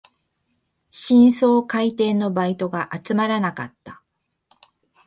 [0.89, 4.01] 新装開店のバイトが集まらなかった